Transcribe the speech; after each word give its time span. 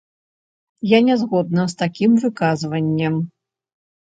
Я 0.91 0.99
не 1.09 1.17
згодна 1.23 1.67
з 1.75 1.77
такім 1.83 2.17
выказваннем. 2.25 3.21